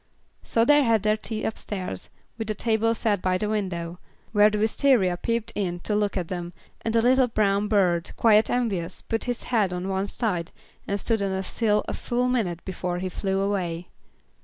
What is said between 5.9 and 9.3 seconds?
look at them, and a little brown bird, quite envious, put